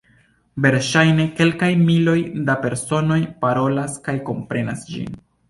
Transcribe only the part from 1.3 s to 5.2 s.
kelkaj miloj da personoj parolas kaj komprenas ĝin.